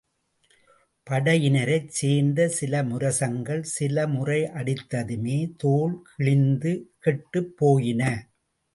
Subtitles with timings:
[1.07, 6.73] படையினரைச் சேர்ந்த சில முரசங்கள், சில முறை அடித்ததுமே தோல் கிழிந்து
[6.99, 8.01] கெட்டுப் போயின.